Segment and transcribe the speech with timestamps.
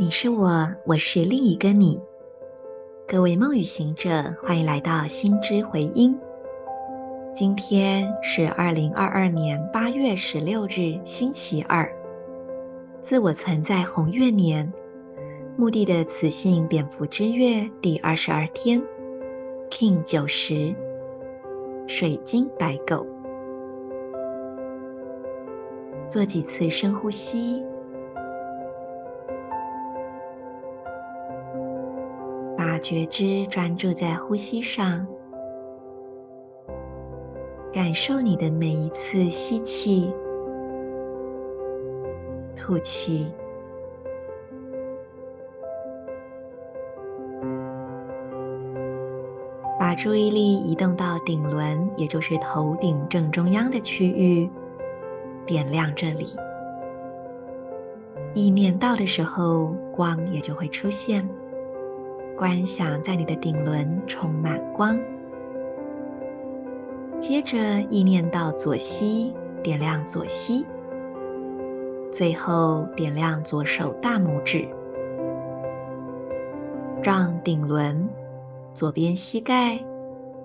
[0.00, 2.00] 你是我，我是另一个你。
[3.04, 4.08] 各位梦语行者，
[4.40, 6.16] 欢迎来到心之回音。
[7.34, 11.92] 今天是二零二二年八月十六日，星期二，
[13.02, 14.72] 自我存在红月年，
[15.56, 18.80] 墓地的磁性蝙蝠之月第二十二天
[19.68, 20.72] ，King 九十，
[21.88, 23.04] 水晶白狗。
[26.08, 27.64] 做几次深呼吸。
[32.78, 35.06] 觉知专注在呼吸上，
[37.72, 40.12] 感受你的每一次吸气、
[42.56, 43.26] 吐气，
[49.78, 54.48] 把注意力移动到顶轮，也就是头顶正中央的区域，
[55.46, 56.26] 点亮这里。
[58.34, 61.28] 意念到的时候，光也就会出现。
[62.38, 64.96] 观想在你的顶轮充满光，
[67.18, 67.58] 接着
[67.90, 70.64] 意念到左膝，点亮左膝，
[72.12, 74.68] 最后点亮左手大拇指，
[77.02, 78.08] 让顶轮、
[78.72, 79.76] 左边膝盖、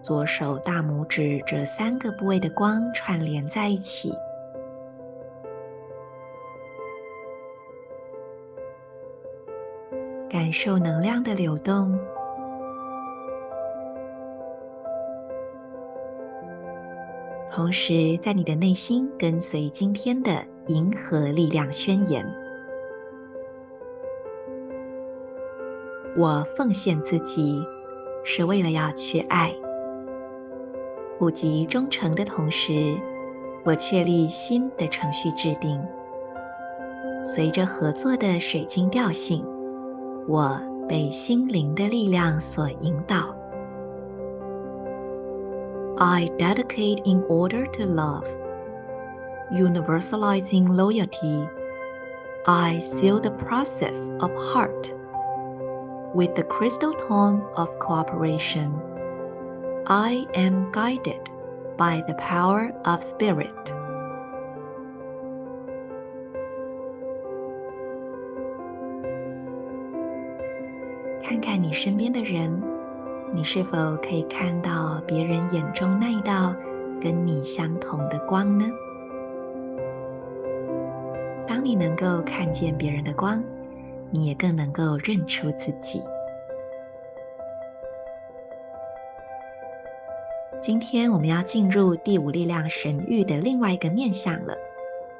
[0.00, 4.14] 左手大拇指这三个部位的光串联在一起。
[10.30, 11.98] 感受能量的流动，
[17.50, 22.24] 同时在你的内心跟随今天的银河力量宣言：
[26.16, 27.60] 我奉献自己，
[28.22, 29.52] 是为了要去爱。
[31.18, 32.96] 普及忠诚的同时，
[33.64, 35.84] 我确立新的程序制定，
[37.24, 39.44] 随着合作的水晶调性。
[40.29, 43.35] 我被心灵的力量所引导。
[45.97, 48.27] I dedicate in order to love,
[49.51, 51.47] universalizing loyalty.
[52.45, 54.93] I seal the process of heart
[56.13, 58.71] with the crystal tone of cooperation.
[59.87, 61.29] I am guided
[61.77, 63.78] by the power of spirit.
[71.30, 72.60] 看看你身边的人，
[73.32, 76.52] 你是否可以看到别人眼中那一道
[77.00, 78.68] 跟你相同的光呢？
[81.46, 83.40] 当你能够看见别人的光，
[84.10, 86.02] 你也更能够认出自己。
[90.60, 94.56] 今天我们要进入第五力量神域的另外一个面向了，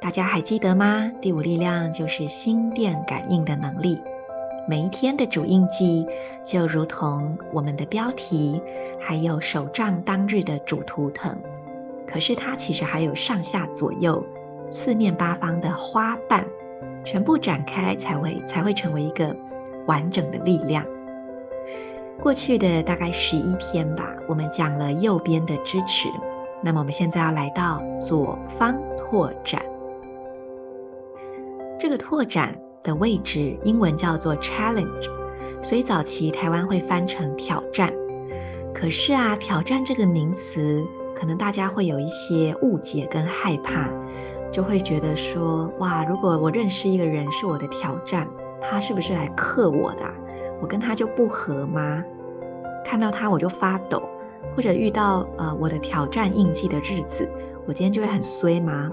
[0.00, 1.08] 大家还记得吗？
[1.20, 4.02] 第五力量就是心电感应的能力。
[4.68, 6.06] 每一天的主印记，
[6.44, 8.62] 就如同我们的标题，
[9.00, 11.36] 还有手账当日的主图腾。
[12.06, 14.24] 可是它其实还有上下左右、
[14.70, 16.44] 四面八方的花瓣，
[17.04, 19.34] 全部展开才会才会成为一个
[19.86, 20.84] 完整的力量。
[22.20, 26.08] 过去的大概十一天吧，我们讲了右边的支持，
[26.62, 29.60] 那么我们现在要来到左方拓展。
[31.78, 32.54] 这个拓展。
[32.82, 35.08] 的位置，英文叫做 challenge，
[35.62, 37.92] 所以早期台湾会翻成挑战。
[38.74, 40.82] 可是啊，挑战这个名词，
[41.14, 43.90] 可能大家会有一些误解跟害怕，
[44.50, 48.26] 就会觉得说，哇，如果我认识一个人是我的挑战，
[48.62, 50.04] 他是不是来克我的？
[50.62, 52.02] 我跟他就不合吗？
[52.84, 54.02] 看到他我就发抖，
[54.56, 57.28] 或者遇到呃我的挑战印记的日子，
[57.66, 58.90] 我今天就会很衰吗？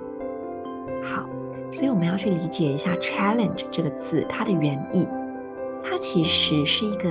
[1.01, 1.36] 好。
[1.71, 5.07] 所以我们要去理解一下 “challenge” 这个字，它的原意。
[5.83, 7.09] 它其实是一个，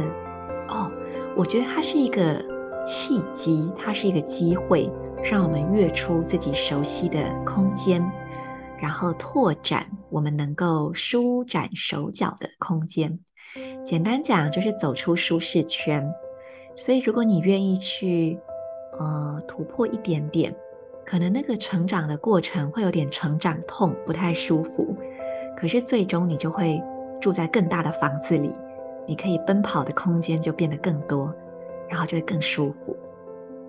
[0.68, 0.90] 哦，
[1.36, 2.44] 我觉得它是一个
[2.86, 4.90] 契机，它是一个机会，
[5.22, 8.04] 让我们跃出自己熟悉的空间，
[8.78, 13.18] 然后拓展我们能够舒展手脚的空间。
[13.84, 16.06] 简单讲，就是走出舒适圈。
[16.74, 18.38] 所以，如果你愿意去，
[18.98, 20.54] 呃，突破一点点。
[21.06, 24.94] 可能那个成长的过程会有点成长痛，不太舒服。
[25.56, 26.82] 可是最终你就会
[27.20, 28.52] 住在更大的房子里，
[29.06, 31.32] 你可以奔跑的空间就变得更多，
[31.88, 32.96] 然后就会更舒服。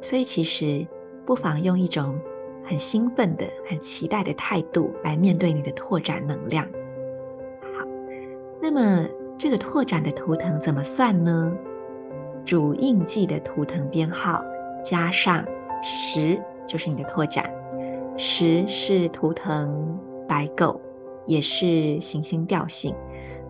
[0.01, 0.85] 所以其实
[1.25, 2.19] 不妨用一种
[2.65, 6.65] 很兴奋的、很期待的态度来面对你的拓展能量。
[7.77, 7.85] 好，
[8.59, 9.07] 那么
[9.37, 11.55] 这个拓展的图腾怎么算呢？
[12.43, 14.43] 主印记的图腾编号
[14.83, 15.45] 加上
[15.83, 16.41] 十。
[16.67, 17.49] 就是你的拓展，
[18.17, 19.97] 十是图腾
[20.27, 20.79] 白狗，
[21.25, 22.93] 也是行星调性，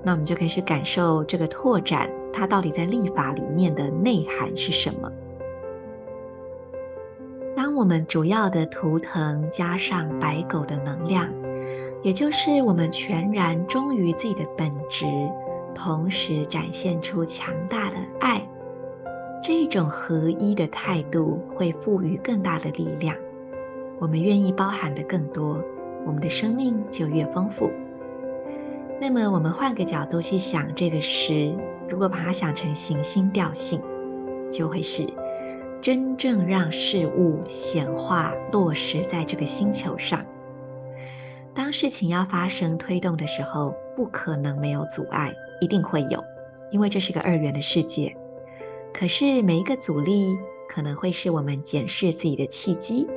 [0.04, 5.12] 那我们就可以去感受这个拓展，它到底在历法里面的内涵是什么。
[7.56, 11.28] 当我们主要的图腾加上白狗的能量，
[12.04, 15.06] 也就是我们全然忠于自己的本职，
[15.74, 18.48] 同时展现出强大的爱，
[19.42, 23.16] 这种合一的态度会赋予更大的力量。
[24.00, 25.64] 我们愿意包含的更多，
[26.06, 27.72] 我们的生命就越丰富。
[29.00, 31.54] 那么，我们换个角度去想这个十，
[31.88, 33.82] 如果把它想成行星调性，
[34.52, 35.06] 就会是。
[35.80, 40.26] 真正让事物显化落实在这个星球上。
[41.54, 45.32] 当事情要发生推动的时候，不可能没有阻碍，
[45.62, 46.22] 一定会有，
[46.72, 48.16] 因为这是个二元的世界。
[48.98, 50.36] 可是每一个阻力
[50.68, 53.08] 可能会是我们检视自己的契机，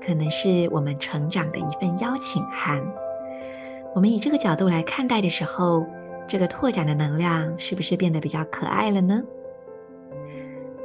[0.00, 2.80] 可能是我们成长的一份邀请函。
[3.92, 5.84] 我们以这个角度来看待的时候，
[6.28, 9.20] 这个拓展的能量是不是变得比较可爱了呢？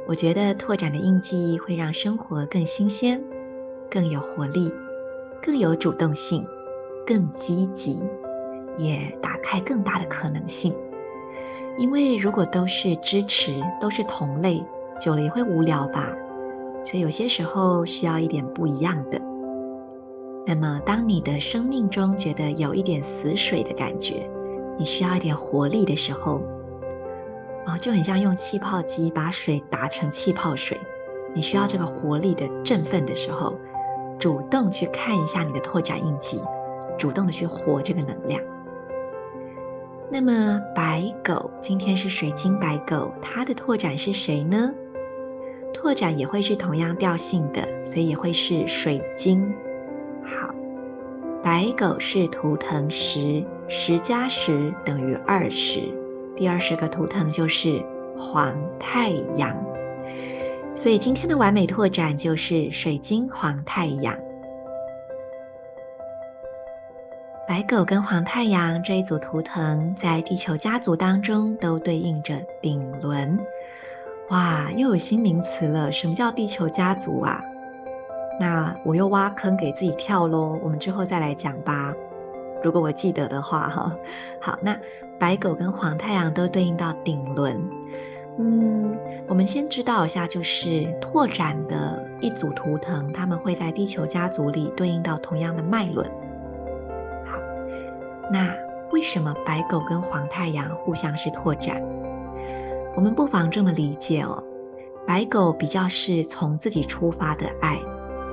[0.08, 3.22] 我觉得拓展的印记会让生活更新鲜、
[3.88, 4.74] 更有活力、
[5.40, 6.44] 更有主动性、
[7.06, 8.02] 更积极，
[8.76, 10.74] 也打开更大的可能性。
[11.78, 14.64] 因为如果都是支持、都是同类，
[15.00, 16.12] 久了也会无聊吧。
[16.84, 19.20] 所以有些时候需要一点不一样的。
[20.46, 24.28] 那么，当你的生命中觉得有一点死水的感觉，
[24.76, 26.40] 你需要一点活力的时候。
[27.64, 30.76] 啊、就很像用气泡机把水打成气泡水。
[31.32, 33.54] 你需要这个活力的振奋的时候，
[34.18, 36.40] 主动去看一下你的拓展印记，
[36.98, 38.42] 主动的去活这个能量。
[40.12, 44.70] 那么白狗今天是水晶白狗，它的拓展是谁呢？
[45.72, 49.50] 拓展也会是同样调性的，所以也会是水晶。
[50.22, 50.54] 好，
[51.42, 55.80] 白狗是图腾十，十加十等于二十。
[56.36, 57.82] 第二十个图腾就是
[58.14, 59.56] 黄太阳，
[60.74, 64.14] 所以今天的完美拓展就是水晶黄太阳。
[67.52, 73.38] 白狗跟黄太阳这一组图腾在地球家族当中都对应着顶轮。
[74.30, 77.42] 哇，又有新名词了，什么叫地球家族啊？
[78.40, 81.92] 那我又挖坑给自己跳喽，我们之后再来讲吧。
[82.64, 83.94] 如果我记得的话，哈，
[84.40, 84.74] 好，那
[85.18, 87.62] 白狗跟黄太阳都对应到顶轮。
[88.38, 88.96] 嗯，
[89.28, 96.10] 我们先知道一下，就是拓展的一组图腾，他们会在地球家族里对应到同样的脉轮。
[98.32, 98.48] 那
[98.92, 101.82] 为什么白狗跟黄太阳互相是拓展？
[102.96, 104.42] 我们不妨这么理解哦，
[105.06, 107.78] 白狗比较是从自己出发的爱，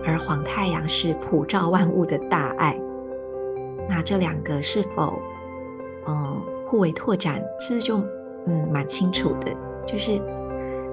[0.05, 2.79] 而黄太阳是普照万物的大爱。
[3.89, 5.19] 那这两个是否，
[6.07, 7.97] 嗯，互为拓展，是不是就，
[8.45, 9.51] 嗯，蛮清楚的？
[9.85, 10.21] 就是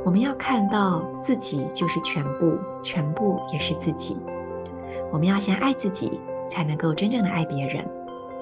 [0.05, 4.17] 我们要看到自己就是全部，全部也是自己。
[5.13, 6.21] 我们要先爱自己，
[6.51, 7.85] 才能够真正的爱别人。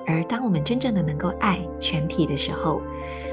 [0.06, 2.80] 而当我们真正的能够爱全体的时候，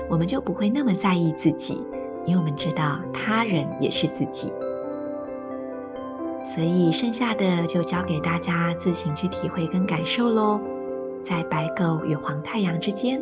[0.10, 1.86] 我们就不会那么在意自己，
[2.26, 4.52] 因为我们知道他人也是自己。
[6.44, 10.60] 所以剩下的就交给大家自行去体会跟感受喽。
[11.24, 13.22] 在白狗与黄太阳之间，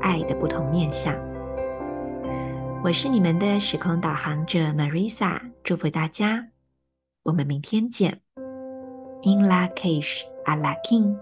[0.00, 1.12] 爱的不同面向。
[2.84, 6.46] 我是你们的时空导航者 Marisa，祝福大家，
[7.24, 8.20] 我们明天见。
[9.24, 11.16] In Lak'ech Ala K'in